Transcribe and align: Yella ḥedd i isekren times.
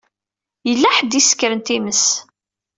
Yella 0.67 0.95
ḥedd 0.97 1.13
i 1.13 1.19
isekren 1.21 1.59
times. 1.61 2.03